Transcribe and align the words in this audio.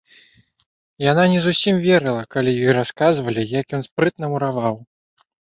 Яна 1.11 1.25
не 1.33 1.41
зусім 1.47 1.75
верыла, 1.87 2.23
калі 2.37 2.55
ёй 2.65 2.73
расказвалі, 2.79 3.45
як 3.61 3.65
ён 3.79 3.87
спрытна 3.91 4.25
мураваў. 4.35 4.75